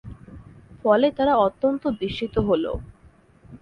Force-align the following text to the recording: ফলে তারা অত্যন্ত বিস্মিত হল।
ফলে 0.81 1.07
তারা 1.17 1.33
অত্যন্ত 1.45 1.83
বিস্মিত 1.99 2.35
হল। 2.47 2.63